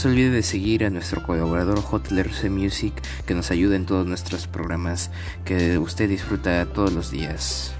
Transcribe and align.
No 0.00 0.04
se 0.04 0.08
olvide 0.08 0.30
de 0.30 0.42
seguir 0.42 0.86
a 0.86 0.88
nuestro 0.88 1.22
colaborador 1.22 1.82
JLRC 1.82 2.48
Music 2.48 2.94
que 3.26 3.34
nos 3.34 3.50
ayuda 3.50 3.76
en 3.76 3.84
todos 3.84 4.06
nuestros 4.06 4.46
programas 4.46 5.10
que 5.44 5.76
usted 5.76 6.08
disfruta 6.08 6.64
todos 6.64 6.90
los 6.94 7.10
días. 7.10 7.74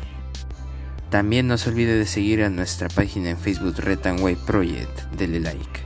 También 1.09 1.49
no 1.49 1.57
se 1.57 1.71
olvide 1.71 1.97
de 1.97 2.05
seguir 2.05 2.43
a 2.43 2.51
nuestra 2.51 2.89
página 2.89 3.31
en 3.31 3.39
Facebook 3.39 3.75
Red 3.79 4.01
Way 4.21 4.37
Project. 4.37 5.01
Dele 5.17 5.41
like. 5.41 5.81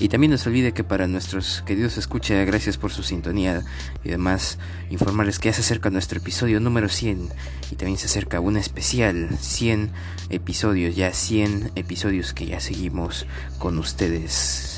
Y 0.00 0.08
también 0.08 0.30
no 0.30 0.38
se 0.38 0.48
olvide 0.48 0.72
que 0.72 0.82
para 0.82 1.06
nuestros 1.08 1.62
queridos 1.66 1.98
escucha, 1.98 2.42
gracias 2.46 2.78
por 2.78 2.90
su 2.90 3.02
sintonía 3.02 3.62
y 4.02 4.08
además 4.08 4.58
informarles 4.88 5.38
que 5.38 5.50
ya 5.50 5.52
se 5.52 5.60
acerca 5.60 5.90
nuestro 5.90 6.20
episodio 6.20 6.58
número 6.58 6.88
100 6.88 7.28
y 7.70 7.76
también 7.76 7.98
se 7.98 8.06
acerca 8.06 8.40
un 8.40 8.56
especial 8.56 9.28
100 9.38 9.90
episodios, 10.30 10.96
ya 10.96 11.12
100 11.12 11.72
episodios 11.74 12.32
que 12.32 12.46
ya 12.46 12.60
seguimos 12.60 13.26
con 13.58 13.78
ustedes. 13.78 14.73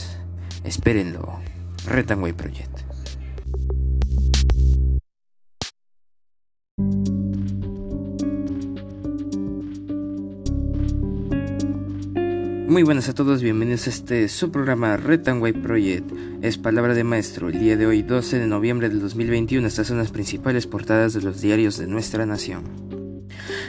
Espérenlo. 0.66 1.38
Way 1.88 2.32
Project. 2.32 2.80
Muy 12.66 12.82
buenas 12.82 13.08
a 13.08 13.14
todos, 13.14 13.42
bienvenidos 13.42 13.86
a 13.86 13.90
este 13.90 14.28
su 14.28 14.50
programa 14.50 14.96
White 14.96 15.60
Project. 15.60 16.10
Es 16.42 16.58
palabra 16.58 16.94
de 16.94 17.04
maestro. 17.04 17.48
El 17.48 17.60
día 17.60 17.76
de 17.76 17.86
hoy, 17.86 18.02
12 18.02 18.40
de 18.40 18.46
noviembre 18.48 18.88
del 18.88 19.00
2021, 19.00 19.68
estas 19.68 19.86
son 19.86 19.98
las 19.98 20.10
principales 20.10 20.66
portadas 20.66 21.12
de 21.12 21.22
los 21.22 21.40
diarios 21.40 21.78
de 21.78 21.86
nuestra 21.86 22.26
nación. 22.26 22.85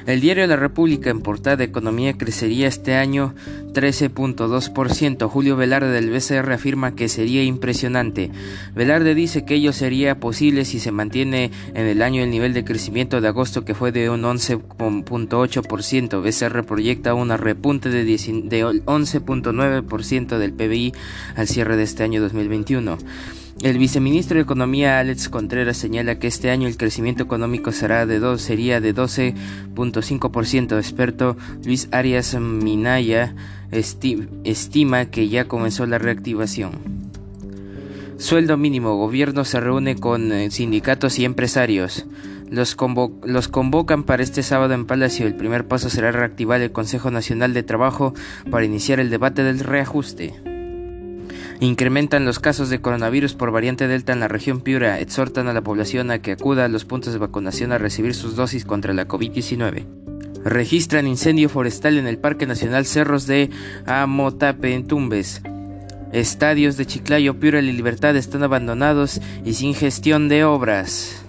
El 0.07 0.21
diario 0.21 0.47
La 0.47 0.55
República 0.55 1.09
en 1.09 1.19
portada 1.19 1.57
de 1.57 1.65
Economía 1.65 2.17
crecería 2.17 2.69
este 2.69 2.95
año 2.95 3.35
13.2%. 3.73 5.27
Julio 5.27 5.57
Velarde 5.57 5.91
del 5.91 6.09
BCR 6.09 6.49
afirma 6.53 6.95
que 6.95 7.09
sería 7.09 7.43
impresionante. 7.43 8.31
Velarde 8.73 9.15
dice 9.15 9.43
que 9.43 9.55
ello 9.55 9.73
sería 9.73 10.17
posible 10.17 10.63
si 10.63 10.79
se 10.79 10.93
mantiene 10.93 11.51
en 11.73 11.87
el 11.87 12.01
año 12.01 12.23
el 12.23 12.31
nivel 12.31 12.53
de 12.53 12.63
crecimiento 12.63 13.19
de 13.19 13.27
agosto 13.27 13.65
que 13.65 13.75
fue 13.75 13.91
de 13.91 14.09
un 14.09 14.21
11.8%. 14.21 16.23
BCR 16.23 16.65
proyecta 16.65 17.13
una 17.13 17.35
repunte 17.35 17.89
de 17.89 18.05
11.9% 18.05 20.37
del 20.37 20.53
PBI 20.53 20.93
al 21.35 21.49
cierre 21.49 21.75
de 21.75 21.83
este 21.83 22.03
año 22.03 22.21
2021. 22.21 22.97
El 23.63 23.79
viceministro 23.79 24.35
de 24.35 24.43
Economía 24.43 24.99
Alex 24.99 25.29
Contreras 25.29 25.77
señala 25.77 26.19
que 26.19 26.27
este 26.27 26.51
año 26.51 26.67
el 26.67 26.77
crecimiento 26.77 27.23
económico 27.23 27.71
será 27.71 28.05
de 28.05 28.19
dos, 28.19 28.43
sería 28.43 28.79
de 28.79 28.93
12.5%. 28.93 30.77
Experto 30.77 31.37
Luis 31.65 31.89
Arias 31.91 32.39
Minaya 32.39 33.35
estima 33.71 35.05
que 35.05 35.27
ya 35.27 35.47
comenzó 35.47 35.87
la 35.87 35.97
reactivación. 35.97 36.71
Sueldo 38.17 38.57
mínimo. 38.57 38.95
Gobierno 38.95 39.43
se 39.43 39.59
reúne 39.59 39.95
con 39.95 40.31
eh, 40.31 40.51
sindicatos 40.51 41.17
y 41.17 41.25
empresarios. 41.25 42.05
Los, 42.49 42.77
los, 43.23 43.47
convocan 43.47 44.03
para 44.03 44.23
este 44.23 44.43
sábado 44.43 44.75
en 44.75 44.85
Palacio. 44.85 45.25
El 45.25 45.35
primer 45.35 45.67
paso 45.67 45.89
será 45.89 46.11
reactivar 46.11 46.61
el 46.61 46.71
Consejo 46.71 47.09
Nacional 47.09 47.55
de 47.55 47.63
Trabajo 47.63 48.13
para 48.51 48.65
iniciar 48.65 48.99
el 48.99 49.09
debate 49.09 49.43
del 49.43 49.59
reajuste. 49.59 50.56
Incrementan 51.59 52.23
los 52.23 52.39
casos 52.39 52.69
de 52.69 52.81
coronavirus 52.81 53.33
por 53.33 53.51
variante 53.51 53.87
Delta 53.87 54.13
en 54.13 54.19
la 54.19 54.27
región 54.27 54.61
Piura. 54.61 54.99
Exhortan 54.99 55.47
a 55.47 55.53
la 55.53 55.63
población 55.63 56.11
a 56.11 56.19
que 56.19 56.33
acuda 56.33 56.65
a 56.65 56.67
los 56.67 56.85
puntos 56.85 57.13
de 57.13 57.19
vacunación 57.19 57.71
a 57.71 57.79
recibir 57.79 58.13
sus 58.13 58.35
dosis 58.35 58.63
contra 58.63 58.93
la 58.93 59.07
COVID-19. 59.07 59.85
Registran 60.43 61.07
incendio 61.07 61.49
forestal 61.49 61.97
en 61.97 62.05
el 62.05 62.19
Parque 62.19 62.45
Nacional 62.45 62.85
Cerros 62.85 63.25
de 63.25 63.49
Amotape 63.87 64.75
en 64.75 64.85
Tumbes. 64.85 65.41
Estadios 66.13 66.77
de 66.77 66.85
Chiclayo, 66.85 67.39
Piura 67.39 67.59
y 67.59 67.71
Libertad 67.71 68.15
están 68.15 68.43
abandonados 68.43 69.19
y 69.43 69.53
sin 69.55 69.73
gestión 69.73 70.29
de 70.29 70.45
obras. 70.45 71.23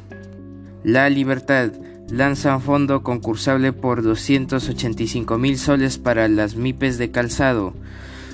La 0.84 1.09
Libertad 1.09 1.72
lanza 2.10 2.55
un 2.55 2.62
fondo 2.62 3.03
concursable 3.03 3.72
por 3.72 4.03
285 4.03 5.39
mil 5.39 5.59
soles 5.59 5.97
para 5.99 6.28
las 6.28 6.55
MIPES 6.55 6.99
de 6.99 7.10
calzado. 7.10 7.75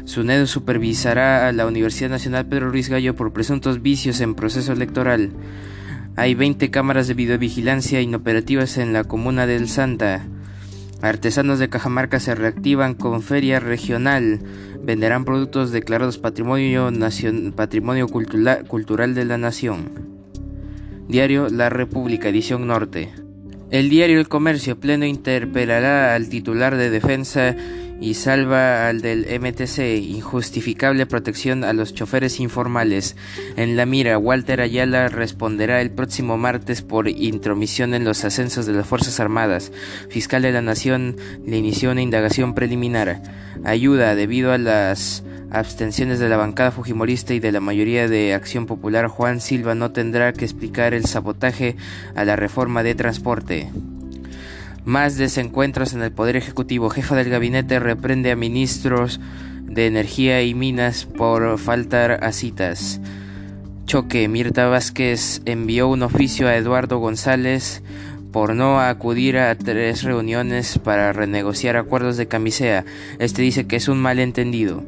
SUNEDO 0.04 0.46
supervisará 0.46 1.48
a 1.48 1.52
la 1.52 1.66
Universidad 1.66 2.10
Nacional 2.10 2.46
Pedro 2.46 2.70
Ruiz 2.70 2.88
Gallo 2.88 3.14
por 3.14 3.32
presuntos 3.32 3.80
vicios 3.80 4.20
en 4.20 4.34
proceso 4.34 4.72
electoral. 4.72 5.30
Hay 6.16 6.34
20 6.34 6.70
cámaras 6.70 7.08
de 7.08 7.14
videovigilancia 7.14 8.00
inoperativas 8.00 8.76
en 8.76 8.92
la 8.92 9.04
comuna 9.04 9.46
del 9.46 9.68
Santa. 9.68 10.26
Artesanos 11.00 11.58
de 11.58 11.68
Cajamarca 11.68 12.20
se 12.20 12.34
reactivan 12.34 12.94
con 12.94 13.22
feria 13.22 13.60
regional. 13.60 14.40
Venderán 14.82 15.24
productos 15.24 15.72
declarados 15.72 16.18
patrimonio, 16.18 16.90
patrimonio 17.56 18.06
cultural 18.08 19.14
de 19.14 19.24
la 19.24 19.38
nación. 19.38 19.90
Diario 21.08 21.48
La 21.48 21.70
República, 21.70 22.28
edición 22.28 22.66
norte. 22.66 23.10
El 23.70 23.88
diario 23.88 24.20
El 24.20 24.28
Comercio 24.28 24.78
Pleno 24.78 25.04
interpelará 25.04 26.14
al 26.14 26.28
titular 26.28 26.76
de 26.76 26.90
defensa 26.90 27.56
y 28.00 28.14
salva 28.14 28.88
al 28.88 29.00
del 29.00 29.26
MTC, 29.40 29.78
injustificable 29.98 31.06
protección 31.06 31.64
a 31.64 31.72
los 31.72 31.94
choferes 31.94 32.40
informales. 32.40 33.16
En 33.56 33.76
la 33.76 33.86
mira, 33.86 34.18
Walter 34.18 34.60
Ayala 34.60 35.08
responderá 35.08 35.80
el 35.80 35.90
próximo 35.90 36.36
martes 36.36 36.82
por 36.82 37.08
intromisión 37.08 37.94
en 37.94 38.04
los 38.04 38.24
ascensos 38.24 38.66
de 38.66 38.72
las 38.72 38.86
Fuerzas 38.86 39.20
Armadas. 39.20 39.72
Fiscal 40.08 40.42
de 40.42 40.52
la 40.52 40.62
Nación 40.62 41.16
le 41.46 41.56
inició 41.56 41.92
una 41.92 42.02
indagación 42.02 42.54
preliminar. 42.54 43.22
Ayuda 43.64 44.14
debido 44.14 44.52
a 44.52 44.58
las 44.58 45.24
abstenciones 45.50 46.18
de 46.18 46.28
la 46.28 46.36
bancada 46.36 46.72
fujimorista 46.72 47.32
y 47.32 47.40
de 47.40 47.52
la 47.52 47.60
mayoría 47.60 48.08
de 48.08 48.34
Acción 48.34 48.66
Popular, 48.66 49.06
Juan 49.06 49.40
Silva 49.40 49.74
no 49.74 49.92
tendrá 49.92 50.32
que 50.32 50.44
explicar 50.44 50.94
el 50.94 51.06
sabotaje 51.06 51.76
a 52.14 52.24
la 52.24 52.36
reforma 52.36 52.82
de 52.82 52.94
transporte. 52.94 53.70
Más 54.84 55.16
desencuentros 55.16 55.94
en 55.94 56.02
el 56.02 56.12
Poder 56.12 56.36
Ejecutivo. 56.36 56.90
Jefa 56.90 57.16
del 57.16 57.30
gabinete 57.30 57.78
reprende 57.78 58.30
a 58.30 58.36
ministros 58.36 59.18
de 59.62 59.86
Energía 59.86 60.42
y 60.42 60.54
Minas 60.54 61.06
por 61.06 61.58
faltar 61.58 62.22
a 62.22 62.32
citas. 62.32 63.00
Choque. 63.86 64.28
Mirta 64.28 64.66
Vázquez 64.68 65.40
envió 65.46 65.88
un 65.88 66.02
oficio 66.02 66.48
a 66.48 66.56
Eduardo 66.56 66.98
González 66.98 67.82
por 68.30 68.54
no 68.54 68.78
acudir 68.80 69.38
a 69.38 69.54
tres 69.54 70.02
reuniones 70.02 70.78
para 70.78 71.12
renegociar 71.14 71.76
acuerdos 71.76 72.18
de 72.18 72.28
camisea. 72.28 72.84
Este 73.18 73.40
dice 73.40 73.66
que 73.66 73.76
es 73.76 73.88
un 73.88 74.02
malentendido. 74.02 74.82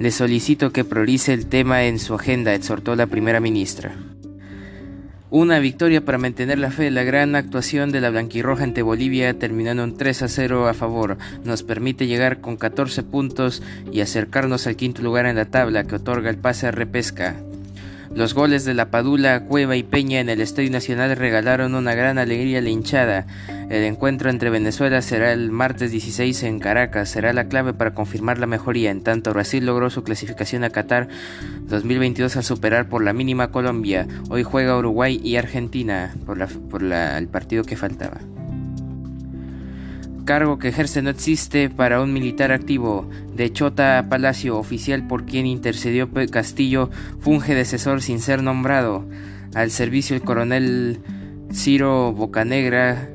Le 0.00 0.10
solicito 0.10 0.72
que 0.72 0.84
priorice 0.84 1.34
el 1.34 1.46
tema 1.46 1.84
en 1.84 2.00
su 2.00 2.14
agenda, 2.14 2.54
exhortó 2.54 2.96
la 2.96 3.06
primera 3.06 3.38
ministra. 3.38 3.94
Una 5.32 5.60
victoria 5.60 6.04
para 6.04 6.18
mantener 6.18 6.58
la 6.58 6.72
fe. 6.72 6.90
La 6.90 7.04
gran 7.04 7.36
actuación 7.36 7.92
de 7.92 8.00
la 8.00 8.10
Blanquirroja 8.10 8.64
ante 8.64 8.82
Bolivia, 8.82 9.38
terminando 9.38 9.84
en 9.84 9.96
3 9.96 10.22
a 10.22 10.28
0 10.28 10.66
a 10.66 10.74
favor, 10.74 11.18
nos 11.44 11.62
permite 11.62 12.08
llegar 12.08 12.40
con 12.40 12.56
14 12.56 13.04
puntos 13.04 13.62
y 13.92 14.00
acercarnos 14.00 14.66
al 14.66 14.74
quinto 14.74 15.02
lugar 15.02 15.26
en 15.26 15.36
la 15.36 15.44
tabla 15.44 15.84
que 15.84 15.94
otorga 15.94 16.30
el 16.30 16.36
pase 16.36 16.66
a 16.66 16.72
repesca. 16.72 17.36
Los 18.12 18.34
goles 18.34 18.64
de 18.64 18.74
la 18.74 18.90
Padula, 18.90 19.44
Cueva 19.44 19.76
y 19.76 19.84
Peña 19.84 20.18
en 20.18 20.30
el 20.30 20.40
Estadio 20.40 20.72
Nacional 20.72 21.14
regalaron 21.14 21.76
una 21.76 21.94
gran 21.94 22.18
alegría 22.18 22.58
a 22.58 22.62
la 22.62 22.70
hinchada. 22.70 23.26
El 23.70 23.84
encuentro 23.84 24.30
entre 24.30 24.50
Venezuela 24.50 25.00
será 25.00 25.32
el 25.32 25.52
martes 25.52 25.92
16 25.92 26.42
en 26.42 26.58
Caracas. 26.58 27.08
Será 27.08 27.32
la 27.32 27.46
clave 27.46 27.72
para 27.72 27.94
confirmar 27.94 28.38
la 28.38 28.48
mejoría. 28.48 28.90
En 28.90 29.00
tanto, 29.00 29.32
Brasil 29.32 29.64
logró 29.64 29.90
su 29.90 30.02
clasificación 30.02 30.64
a 30.64 30.70
Qatar 30.70 31.06
2022 31.68 32.36
al 32.36 32.42
superar 32.42 32.88
por 32.88 33.04
la 33.04 33.12
mínima 33.12 33.52
Colombia. 33.52 34.08
Hoy 34.28 34.42
juega 34.42 34.76
Uruguay 34.76 35.20
y 35.22 35.36
Argentina 35.36 36.12
por, 36.26 36.42
el 36.82 37.28
partido 37.28 37.62
que 37.62 37.76
faltaba 37.76 38.18
cargo 40.26 40.60
que 40.60 40.68
ejerce 40.68 41.02
no 41.02 41.10
existe 41.10 41.70
para 41.70 42.00
un 42.00 42.12
militar 42.12 42.52
activo. 42.52 43.08
De 43.34 43.52
Chota 43.52 44.06
Palacio, 44.08 44.58
oficial 44.58 45.08
por 45.08 45.26
quien 45.26 45.44
intercedió 45.44 46.08
Castillo, 46.30 46.90
funge 47.18 47.56
de 47.56 47.62
asesor 47.62 48.00
sin 48.00 48.20
ser 48.20 48.40
nombrado. 48.40 49.08
Al 49.54 49.72
servicio 49.72 50.14
el 50.14 50.22
coronel 50.22 51.00
Ciro 51.52 52.12
Bocanegra 52.12 53.08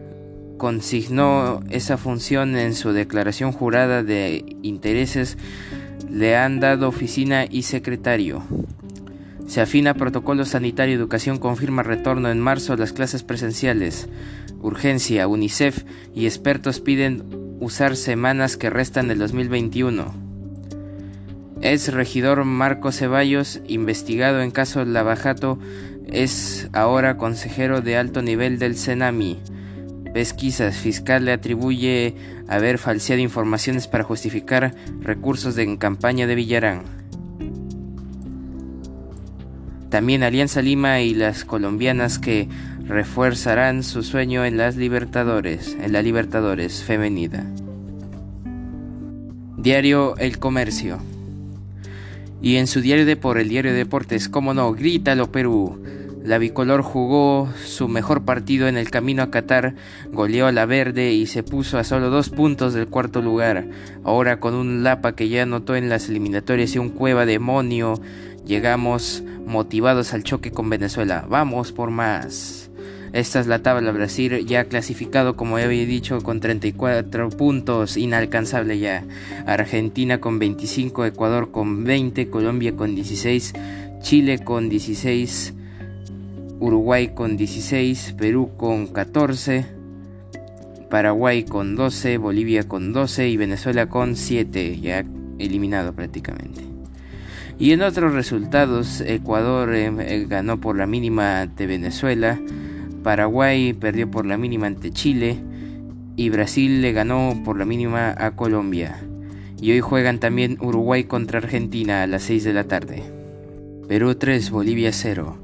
consignó 0.57 1.61
esa 1.69 1.97
función 1.97 2.55
en 2.55 2.73
su 2.73 2.91
declaración 2.91 3.51
jurada 3.51 4.03
de 4.03 4.45
intereses. 4.61 5.37
Le 6.09 6.35
han 6.35 6.59
dado 6.59 6.87
oficina 6.87 7.45
y 7.49 7.63
secretario. 7.63 8.43
Se 9.47 9.61
afina 9.61 9.93
protocolo 9.93 10.45
sanitario 10.45 10.95
educación 10.95 11.37
confirma 11.37 11.83
retorno 11.83 12.29
en 12.29 12.39
marzo 12.39 12.73
a 12.73 12.77
las 12.77 12.93
clases 12.93 13.23
presenciales. 13.23 14.09
Urgencia, 14.61 15.27
UNICEF 15.27 15.83
y 16.15 16.25
expertos 16.25 16.79
piden 16.79 17.23
usar 17.59 17.95
semanas 17.95 18.57
que 18.57 18.69
restan 18.69 19.07
del 19.07 19.19
2021. 19.19 20.13
Es 21.61 21.93
regidor 21.93 22.43
Marco 22.43 22.91
Ceballos, 22.91 23.61
investigado 23.67 24.41
en 24.41 24.51
caso 24.51 24.83
Lavajato, 24.83 25.57
es 26.07 26.69
ahora 26.73 27.17
consejero 27.17 27.81
de 27.81 27.97
alto 27.97 28.21
nivel 28.21 28.59
del 28.59 28.75
CENAMI. 28.75 29.39
Pesquisas, 30.15 30.77
fiscal 30.77 31.25
le 31.25 31.33
atribuye 31.33 32.15
haber 32.47 32.77
falseado 32.77 33.21
informaciones 33.21 33.89
para 33.89 34.05
justificar 34.05 34.73
recursos 35.01 35.57
en 35.57 35.75
campaña 35.75 36.25
de 36.25 36.35
Villarán. 36.35 36.83
También 39.89 40.23
Alianza 40.23 40.61
Lima 40.61 41.01
y 41.01 41.13
las 41.15 41.43
colombianas 41.43 42.17
que 42.17 42.47
refuerzarán 42.85 43.83
su 43.83 44.03
sueño 44.03 44.45
en 44.45 44.55
las 44.55 44.77
Libertadores, 44.77 45.75
en 45.81 45.91
la 45.91 46.01
Libertadores 46.01 46.81
femenina. 46.81 47.51
Diario 49.57 50.15
El 50.15 50.39
Comercio. 50.39 50.99
Y 52.41 52.55
en 52.55 52.67
su 52.67 52.79
diario 52.79 53.05
de 53.05 53.17
por 53.17 53.37
el 53.37 53.49
diario 53.49 53.73
de 53.73 53.79
Deportes, 53.79 54.29
como 54.29 54.53
no, 54.53 54.71
grítalo 54.71 55.29
Perú. 55.29 55.77
La 56.25 56.39
bicolor 56.39 56.81
jugó 56.81 57.47
su 57.65 57.87
mejor 57.87 58.25
partido 58.25 58.67
en 58.67 58.77
el 58.77 58.89
camino 58.89 59.21
a 59.21 59.29
Qatar, 59.29 59.75
goleó 60.11 60.47
a 60.47 60.51
la 60.51 60.65
verde 60.65 61.13
y 61.13 61.27
se 61.27 61.43
puso 61.43 61.77
a 61.77 61.83
solo 61.83 62.09
dos 62.09 62.29
puntos 62.29 62.73
del 62.73 62.87
cuarto 62.87 63.21
lugar. 63.21 63.67
Ahora 64.03 64.39
con 64.39 64.55
un 64.55 64.83
Lapa 64.83 65.15
que 65.15 65.29
ya 65.29 65.43
anotó 65.43 65.75
en 65.75 65.87
las 65.87 66.09
eliminatorias 66.09 66.73
y 66.73 66.79
un 66.79 66.89
Cueva 66.89 67.27
demonio, 67.27 68.01
llegamos 68.43 69.23
motivados 69.45 70.15
al 70.15 70.23
choque 70.23 70.49
con 70.49 70.67
Venezuela. 70.67 71.27
Vamos 71.29 71.71
por 71.71 71.91
más. 71.91 72.71
Esta 73.13 73.39
es 73.39 73.45
la 73.45 73.59
tabla. 73.59 73.91
Brasil 73.91 74.47
ya 74.47 74.65
clasificado, 74.65 75.35
como 75.35 75.57
había 75.57 75.85
dicho, 75.85 76.21
con 76.21 76.39
34 76.39 77.29
puntos, 77.29 77.97
inalcanzable 77.97 78.79
ya. 78.79 79.03
Argentina 79.45 80.19
con 80.19 80.39
25, 80.39 81.05
Ecuador 81.05 81.51
con 81.51 81.83
20, 81.83 82.31
Colombia 82.31 82.75
con 82.75 82.95
16, 82.95 83.53
Chile 84.01 84.39
con 84.39 84.69
16. 84.69 85.54
Uruguay 86.59 87.09
con 87.13 87.37
16, 87.37 88.15
Perú 88.17 88.51
con 88.57 88.87
14, 88.87 89.65
Paraguay 90.89 91.43
con 91.43 91.75
12, 91.75 92.17
Bolivia 92.17 92.67
con 92.67 92.93
12 92.93 93.29
y 93.29 93.37
Venezuela 93.37 93.89
con 93.89 94.15
7, 94.15 94.79
ya 94.79 95.05
eliminado 95.37 95.93
prácticamente. 95.93 96.61
Y 97.57 97.71
en 97.71 97.81
otros 97.81 98.13
resultados, 98.13 99.01
Ecuador 99.01 99.73
eh, 99.73 99.91
eh, 99.99 100.25
ganó 100.27 100.59
por 100.59 100.77
la 100.77 100.87
mínima 100.87 101.41
ante 101.41 101.67
Venezuela, 101.67 102.39
Paraguay 103.03 103.73
perdió 103.73 104.09
por 104.09 104.25
la 104.25 104.37
mínima 104.37 104.67
ante 104.67 104.91
Chile 104.91 105.37
y 106.15 106.29
Brasil 106.29 106.81
le 106.81 106.91
ganó 106.91 107.41
por 107.45 107.57
la 107.57 107.65
mínima 107.65 108.15
a 108.17 108.31
Colombia. 108.31 108.97
Y 109.61 109.71
hoy 109.71 109.79
juegan 109.79 110.19
también 110.19 110.57
Uruguay 110.59 111.05
contra 111.05 111.39
Argentina 111.39 112.03
a 112.03 112.07
las 112.07 112.23
6 112.23 112.43
de 112.43 112.53
la 112.53 112.65
tarde. 112.65 113.03
Perú 113.87 114.15
3, 114.15 114.49
Bolivia 114.51 114.91
0. 114.91 115.37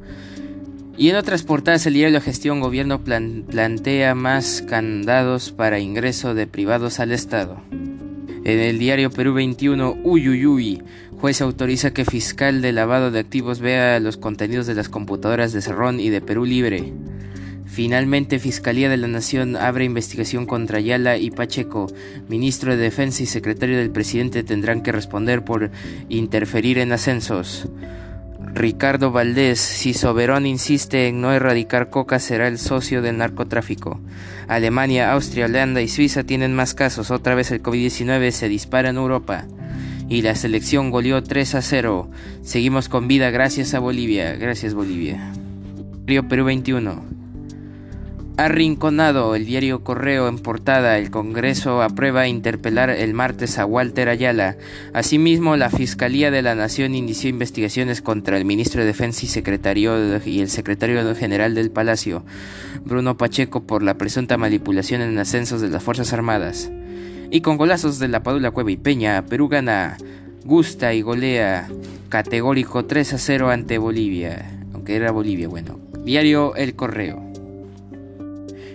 Y 0.97 1.09
en 1.09 1.15
otras 1.15 1.43
portadas 1.43 1.85
el 1.85 1.93
diario 1.93 2.13
La 2.13 2.21
Gestión 2.21 2.59
Gobierno 2.59 3.01
plantea 3.03 4.13
más 4.13 4.61
candados 4.61 5.51
para 5.51 5.79
ingreso 5.79 6.33
de 6.33 6.47
privados 6.47 6.99
al 6.99 7.11
Estado. 7.11 7.61
En 8.43 8.59
el 8.59 8.79
diario 8.79 9.09
Perú 9.09 9.33
21, 9.33 9.97
Uyuyuy, 10.03 10.81
juez 11.19 11.41
autoriza 11.41 11.91
que 11.91 12.05
fiscal 12.05 12.61
de 12.61 12.71
lavado 12.71 13.11
de 13.11 13.19
activos 13.19 13.59
vea 13.59 13.99
los 13.99 14.17
contenidos 14.17 14.67
de 14.67 14.75
las 14.75 14.89
computadoras 14.89 15.53
de 15.53 15.61
Cerrón 15.61 15.99
y 15.99 16.09
de 16.09 16.21
Perú 16.21 16.45
Libre. 16.45 16.91
Finalmente, 17.65 18.39
Fiscalía 18.39 18.89
de 18.89 18.97
la 18.97 19.07
Nación 19.07 19.55
abre 19.55 19.85
investigación 19.85 20.45
contra 20.45 20.79
Ayala 20.79 21.17
y 21.17 21.31
Pacheco. 21.31 21.87
Ministro 22.27 22.75
de 22.75 22.83
Defensa 22.83 23.23
y 23.23 23.27
secretario 23.27 23.77
del 23.77 23.91
presidente 23.91 24.43
tendrán 24.43 24.83
que 24.83 24.91
responder 24.91 25.45
por 25.45 25.71
interferir 26.09 26.79
en 26.79 26.91
ascensos. 26.91 27.69
Ricardo 28.53 29.11
Valdés, 29.11 29.59
si 29.59 29.93
Soberón 29.93 30.45
insiste 30.45 31.07
en 31.07 31.21
no 31.21 31.31
erradicar 31.31 31.89
coca, 31.89 32.19
será 32.19 32.47
el 32.47 32.57
socio 32.57 33.01
del 33.01 33.17
narcotráfico. 33.17 33.99
Alemania, 34.47 35.13
Austria, 35.13 35.45
Holanda 35.45 35.81
y 35.81 35.87
Suiza 35.87 36.23
tienen 36.23 36.53
más 36.53 36.73
casos. 36.73 37.11
Otra 37.11 37.33
vez 37.33 37.51
el 37.51 37.63
COVID-19 37.63 38.31
se 38.31 38.49
dispara 38.49 38.89
en 38.89 38.97
Europa. 38.97 39.45
Y 40.09 40.21
la 40.21 40.35
selección 40.35 40.91
goleó 40.91 41.23
3 41.23 41.55
a 41.55 41.61
0. 41.61 42.11
Seguimos 42.41 42.89
con 42.89 43.07
vida 43.07 43.29
gracias 43.29 43.73
a 43.73 43.79
Bolivia. 43.79 44.35
Gracias 44.35 44.73
Bolivia. 44.73 45.31
Río 46.05 46.27
Perú 46.27 46.43
21. 46.45 47.20
Arrinconado, 48.41 49.35
el 49.35 49.45
diario 49.45 49.83
Correo 49.83 50.27
en 50.27 50.39
portada, 50.39 50.97
el 50.97 51.11
Congreso 51.11 51.83
aprueba 51.83 52.27
interpelar 52.27 52.89
el 52.89 53.13
martes 53.13 53.59
a 53.59 53.67
Walter 53.67 54.09
Ayala. 54.09 54.57
Asimismo, 54.93 55.57
la 55.57 55.69
Fiscalía 55.69 56.31
de 56.31 56.41
la 56.41 56.55
Nación 56.55 56.95
inició 56.95 57.29
investigaciones 57.29 58.01
contra 58.01 58.37
el 58.37 58.45
ministro 58.45 58.81
de 58.81 58.87
Defensa 58.87 59.27
y, 59.27 59.29
secretario 59.29 60.19
y 60.25 60.41
el 60.41 60.49
secretario 60.49 61.13
general 61.13 61.53
del 61.53 61.69
Palacio, 61.69 62.23
Bruno 62.83 63.15
Pacheco, 63.15 63.61
por 63.61 63.83
la 63.83 63.99
presunta 63.99 64.39
manipulación 64.39 65.01
en 65.01 65.19
ascensos 65.19 65.61
de 65.61 65.69
las 65.69 65.83
Fuerzas 65.83 66.11
Armadas. 66.11 66.71
Y 67.29 67.41
con 67.41 67.57
golazos 67.57 67.99
de 67.99 68.07
la 68.07 68.23
Padula 68.23 68.49
Cueva 68.49 68.71
y 68.71 68.77
Peña, 68.77 69.23
Perú 69.23 69.49
gana, 69.49 69.97
gusta 70.45 70.95
y 70.95 71.03
golea, 71.03 71.69
categórico 72.09 72.85
3 72.85 73.13
a 73.13 73.17
0 73.19 73.51
ante 73.51 73.77
Bolivia, 73.77 74.49
aunque 74.73 74.95
era 74.95 75.11
Bolivia, 75.11 75.47
bueno. 75.47 75.79
Diario 76.03 76.55
El 76.55 76.73
Correo. 76.73 77.30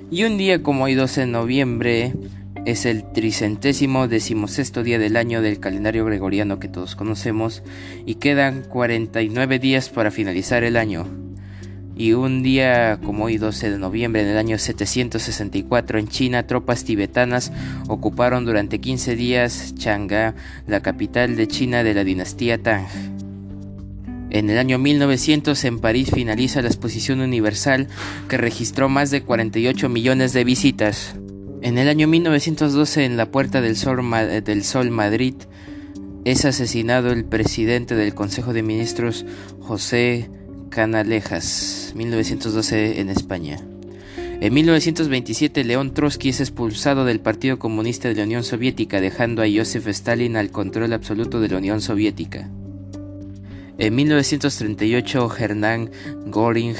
Y 0.09 0.23
un 0.23 0.39
día 0.39 0.63
como 0.63 0.85
hoy 0.85 0.95
12 0.95 1.23
de 1.23 1.27
noviembre 1.27 2.15
es 2.65 2.87
el 2.87 3.11
tricentésimo 3.11 4.07
decimosexto 4.07 4.85
día 4.85 5.01
del 5.01 5.17
año 5.17 5.43
del 5.43 5.59
calendario 5.59 6.05
gregoriano 6.05 6.61
que 6.61 6.69
todos 6.69 6.95
conocemos 6.95 7.65
y 8.07 8.15
quedan 8.17 8.63
49 8.63 9.59
días 9.59 9.89
para 9.89 10.13
finalizar 10.13 10.63
el 10.63 10.77
año. 10.77 11.07
Y 11.97 12.13
un 12.13 12.45
día 12.45 13.01
como 13.03 13.25
hoy 13.25 13.37
12 13.39 13.71
de 13.71 13.79
noviembre 13.79 14.23
en 14.23 14.29
el 14.29 14.39
año 14.39 14.59
764 14.59 15.99
en 15.99 16.07
China 16.09 16.47
tropas 16.47 16.85
tibetanas 16.85 17.51
ocuparon 17.89 18.45
durante 18.45 18.81
15 18.81 19.17
días 19.17 19.75
Chang'an, 19.75 20.37
la 20.69 20.83
capital 20.83 21.35
de 21.35 21.49
China 21.49 21.83
de 21.83 21.95
la 21.95 22.05
dinastía 22.05 22.63
Tang. 22.63 23.16
En 24.37 24.51
el 24.51 24.59
año 24.59 24.79
1900 24.79 25.65
en 25.65 25.79
París 25.79 26.11
finaliza 26.13 26.61
la 26.61 26.69
exposición 26.69 27.23
universal 27.23 27.89
que 28.29 28.37
registró 28.37 28.91
más 28.91 29.11
de 29.11 29.23
48 29.23 29.89
millones 29.89 30.35
de 30.35 30.45
visitas. 30.45 31.17
En 31.63 31.79
el 31.79 31.89
año 31.89 32.07
1912 32.07 33.07
en 33.07 33.17
la 33.17 33.31
Puerta 33.31 33.63
del 33.63 33.77
Sol, 33.77 34.05
del 34.45 34.63
Sol 34.63 34.91
Madrid 34.91 35.37
es 36.27 36.45
asesinado 36.45 37.13
el 37.13 37.25
presidente 37.25 37.95
del 37.95 38.15
Consejo 38.15 38.53
de 38.53 38.63
Ministros 38.63 39.25
José 39.61 40.29
Canalejas, 40.69 41.95
1912 41.97 43.01
en 43.01 43.09
España. 43.09 43.59
En 44.43 44.53
1927 44.53 45.65
León 45.65 45.95
Trotsky 45.95 46.29
es 46.29 46.41
expulsado 46.41 47.07
del 47.07 47.21
Partido 47.21 47.59
Comunista 47.59 48.09
de 48.09 48.17
la 48.17 48.25
Unión 48.25 48.45
Soviética, 48.45 49.01
dejando 49.01 49.41
a 49.41 49.47
Joseph 49.51 49.89
Stalin 49.89 50.37
al 50.37 50.51
control 50.51 50.93
absoluto 50.93 51.41
de 51.41 51.49
la 51.49 51.57
Unión 51.57 51.81
Soviética. 51.81 52.51
En 53.79 53.95
1938, 53.95 55.37
Hernán 55.39 55.91
Göring 56.33 56.77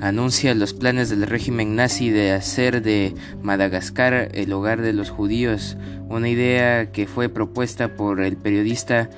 anuncia 0.00 0.52
los 0.54 0.74
planes 0.74 1.08
del 1.08 1.22
régimen 1.28 1.76
nazi 1.76 2.10
de 2.10 2.32
hacer 2.32 2.82
de 2.82 3.14
Madagascar 3.40 4.30
el 4.34 4.52
hogar 4.52 4.82
de 4.82 4.92
los 4.92 5.10
judíos, 5.10 5.76
una 6.08 6.28
idea 6.28 6.90
que 6.90 7.06
fue 7.06 7.28
propuesta 7.28 7.94
por 7.94 8.20
el 8.20 8.36
periodista 8.36 9.08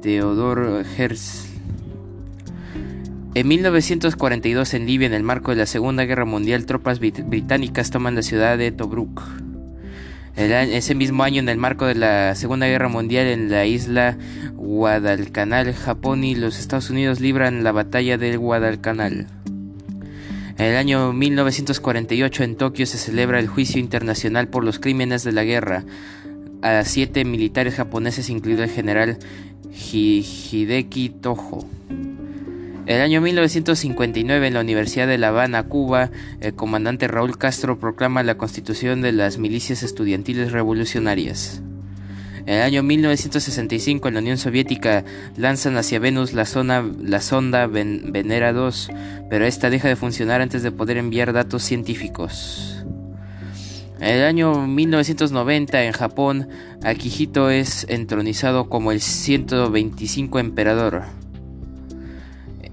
Theodor 0.00 0.86
Herzl. 0.96 1.46
En 3.34 3.48
1942, 3.48 4.72
en 4.72 4.86
Libia, 4.86 5.06
en 5.08 5.12
el 5.12 5.22
marco 5.22 5.50
de 5.50 5.58
la 5.58 5.66
Segunda 5.66 6.06
Guerra 6.06 6.24
Mundial, 6.24 6.64
tropas 6.64 7.00
británicas 7.00 7.90
toman 7.90 8.14
la 8.14 8.22
ciudad 8.22 8.56
de 8.56 8.72
Tobruk 8.72 9.22
ese 10.38 10.94
mismo 10.94 11.24
año, 11.24 11.40
en 11.40 11.48
el 11.48 11.58
marco 11.58 11.86
de 11.86 11.96
la 11.96 12.34
Segunda 12.36 12.66
Guerra 12.66 12.88
Mundial, 12.88 13.26
en 13.26 13.50
la 13.50 13.66
isla 13.66 14.16
Guadalcanal, 14.54 15.74
Japón 15.74 16.22
y 16.22 16.36
los 16.36 16.58
Estados 16.60 16.90
Unidos 16.90 17.20
libran 17.20 17.64
la 17.64 17.72
batalla 17.72 18.18
del 18.18 18.38
Guadalcanal. 18.38 19.26
En 20.56 20.64
el 20.64 20.76
año 20.76 21.12
1948 21.12 22.44
en 22.44 22.56
Tokio 22.56 22.86
se 22.86 22.98
celebra 22.98 23.40
el 23.40 23.48
juicio 23.48 23.80
internacional 23.80 24.48
por 24.48 24.64
los 24.64 24.78
crímenes 24.78 25.24
de 25.24 25.32
la 25.32 25.44
guerra 25.44 25.84
a 26.62 26.84
siete 26.84 27.24
militares 27.24 27.74
japoneses, 27.74 28.30
incluido 28.30 28.62
el 28.62 28.70
general 28.70 29.18
Hideki 29.72 31.10
Toho. 31.10 31.66
El 32.88 33.02
año 33.02 33.20
1959 33.20 34.46
en 34.46 34.54
la 34.54 34.62
Universidad 34.62 35.06
de 35.06 35.18
La 35.18 35.28
Habana, 35.28 35.64
Cuba, 35.64 36.10
el 36.40 36.54
comandante 36.54 37.06
Raúl 37.06 37.36
Castro 37.36 37.78
proclama 37.78 38.22
la 38.22 38.38
constitución 38.38 39.02
de 39.02 39.12
las 39.12 39.36
milicias 39.36 39.82
estudiantiles 39.82 40.52
revolucionarias. 40.52 41.60
En 42.46 42.54
el 42.54 42.62
año 42.62 42.82
1965 42.82 44.08
en 44.08 44.14
la 44.14 44.20
Unión 44.20 44.38
Soviética 44.38 45.04
lanzan 45.36 45.76
hacia 45.76 45.98
Venus 45.98 46.32
la, 46.32 46.46
la 47.02 47.20
sonda 47.20 47.66
Venera 47.66 48.54
2, 48.54 48.90
pero 49.28 49.44
esta 49.44 49.68
deja 49.68 49.88
de 49.88 49.96
funcionar 49.96 50.40
antes 50.40 50.62
de 50.62 50.72
poder 50.72 50.96
enviar 50.96 51.34
datos 51.34 51.62
científicos. 51.64 52.86
En 54.00 54.14
el 54.14 54.24
año 54.24 54.66
1990 54.66 55.84
en 55.84 55.92
Japón, 55.92 56.48
Akihito 56.82 57.50
es 57.50 57.84
entronizado 57.90 58.70
como 58.70 58.92
el 58.92 59.02
125 59.02 60.38
emperador. 60.38 61.02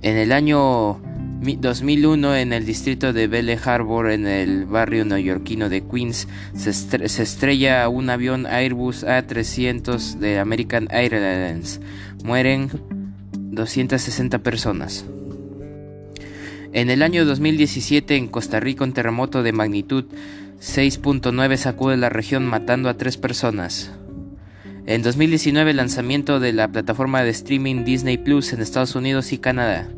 En 0.06 0.18
el 0.18 0.34
año 0.34 1.02
2001, 1.42 2.36
en 2.36 2.54
el 2.54 2.64
distrito 2.64 3.12
de 3.12 3.26
Belle 3.26 3.58
Harbor, 3.58 4.12
en 4.12 4.28
el 4.28 4.68
barrio 4.68 5.04
neoyorquino 5.04 5.68
de 5.68 5.84
Queens, 5.84 6.28
se, 6.54 6.70
estrella 7.24 7.90
un 7.90 8.12
avión 8.12 8.46
Airbus 8.46 9.04
A300 9.04 10.20
de 10.20 10.38
American 10.38 10.88
Airlines. 10.92 11.82
Mueren 12.24 12.70
260 13.34 14.44
personas. 14.44 15.06
En 16.72 16.92
el 16.92 17.02
año 17.02 17.26
2017 17.26 18.16
en 18.16 18.28
Costa 18.28 18.60
Rica 18.60 18.84
un 18.84 18.94
terremoto 18.94 19.42
de 19.42 19.54
magnitud 19.54 20.06
6.9 20.60 21.58
sacude 21.58 21.98
la 21.98 22.10
región 22.10 22.46
matando 22.46 22.90
a 22.90 22.98
tres 22.98 23.18
personas. 23.18 23.92
En 24.88 25.02
2019 25.02 25.74
lanzamiento 25.74 26.40
de 26.40 26.54
la 26.54 26.68
plataforma 26.68 27.24
de 27.24 27.32
streaming 27.32 27.86
Disney 27.86 28.20
Plus 28.20 28.54
en 28.54 28.62
Estados 28.62 28.96
Unidos 28.96 29.34
y 29.34 29.40
Canadá. 29.40 29.90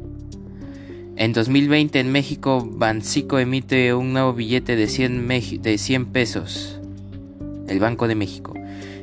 En 1.17 1.33
2020 1.33 1.99
en 1.99 2.09
México 2.13 2.65
Bancico 2.65 3.37
emite 3.37 3.93
un 3.93 4.13
nuevo 4.13 4.31
billete 4.31 4.77
de 4.77 4.87
100, 4.87 5.27
de 5.61 5.77
100 5.77 6.05
pesos. 6.05 6.79
El 7.67 7.81
Banco 7.81 8.07
de 8.07 8.15
México. 8.15 8.53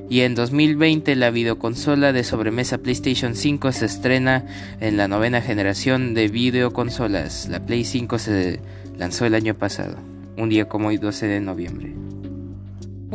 Y 0.08 0.20
en 0.20 0.34
2020 0.34 1.16
la 1.16 1.30
videoconsola 1.30 2.14
de 2.14 2.24
sobremesa 2.24 2.78
PlayStation 2.78 3.34
5 3.34 3.72
se 3.72 3.84
estrena 3.84 4.46
en 4.80 4.96
la 4.96 5.06
novena 5.06 5.42
generación 5.42 6.14
de 6.14 6.28
videoconsolas. 6.28 7.48
La 7.50 7.60
Play 7.66 7.84
5 7.84 8.18
se 8.18 8.60
lanzó 8.96 9.26
el 9.26 9.34
año 9.34 9.52
pasado, 9.52 9.98
un 10.38 10.48
día 10.48 10.66
como 10.66 10.88
hoy 10.88 10.96
12 10.96 11.26
de 11.26 11.40
noviembre. 11.40 11.92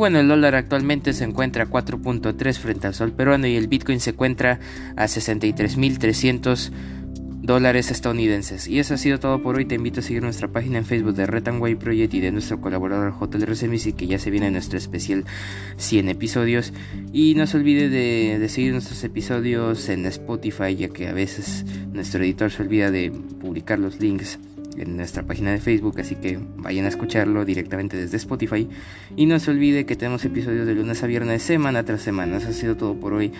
Bueno, 0.00 0.18
el 0.18 0.28
dólar 0.28 0.54
actualmente 0.54 1.12
se 1.12 1.24
encuentra 1.24 1.64
a 1.64 1.66
4.3 1.66 2.56
frente 2.56 2.86
al 2.86 2.94
sol 2.94 3.12
peruano 3.12 3.46
y 3.46 3.56
el 3.56 3.68
Bitcoin 3.68 4.00
se 4.00 4.12
encuentra 4.12 4.58
a 4.96 5.04
63.300 5.04 6.70
dólares 7.42 7.90
estadounidenses. 7.90 8.66
Y 8.66 8.78
eso 8.78 8.94
ha 8.94 8.96
sido 8.96 9.20
todo 9.20 9.42
por 9.42 9.56
hoy. 9.56 9.66
Te 9.66 9.74
invito 9.74 10.00
a 10.00 10.02
seguir 10.02 10.22
nuestra 10.22 10.48
página 10.48 10.78
en 10.78 10.86
Facebook 10.86 11.12
de 11.12 11.26
Retanway 11.26 11.74
Project 11.74 12.14
y 12.14 12.20
de 12.20 12.32
nuestro 12.32 12.62
colaborador 12.62 13.12
JLRCMC 13.12 13.94
que 13.94 14.06
ya 14.06 14.18
se 14.18 14.30
viene 14.30 14.50
nuestro 14.50 14.78
especial 14.78 15.26
100 15.76 16.08
episodios. 16.08 16.72
Y 17.12 17.34
no 17.34 17.46
se 17.46 17.58
olvide 17.58 17.90
de, 17.90 18.38
de, 18.38 18.48
seguir 18.48 18.72
nuestros 18.72 19.04
episodios 19.04 19.90
en 19.90 20.06
Spotify, 20.06 20.76
ya 20.76 20.88
que 20.88 21.08
a 21.08 21.12
veces 21.12 21.66
nuestro 21.92 22.24
editor 22.24 22.50
se 22.50 22.62
olvida 22.62 22.90
de 22.90 23.10
publicar 23.10 23.78
los 23.78 24.00
links 24.00 24.38
en 24.80 24.96
nuestra 24.96 25.22
página 25.22 25.52
de 25.52 25.58
Facebook, 25.58 26.00
así 26.00 26.14
que 26.14 26.38
vayan 26.56 26.86
a 26.86 26.88
escucharlo 26.88 27.44
directamente 27.44 27.96
desde 27.96 28.16
Spotify. 28.16 28.68
Y 29.16 29.26
no 29.26 29.38
se 29.38 29.50
olvide 29.50 29.86
que 29.86 29.96
tenemos 29.96 30.24
episodios 30.24 30.66
de 30.66 30.74
lunes 30.74 31.02
a 31.02 31.06
viernes, 31.06 31.42
semana 31.42 31.84
tras 31.84 32.02
semana. 32.02 32.38
Eso 32.38 32.48
ha 32.48 32.52
sido 32.52 32.76
todo 32.76 32.94
por 32.94 33.12
hoy. 33.12 33.32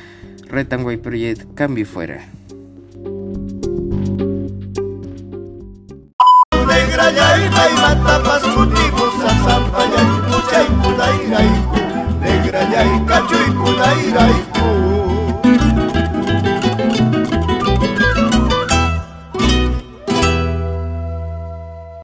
Red 0.49 0.69
Project, 1.01 1.55
cambio 1.55 1.87
fuera. 1.87 2.21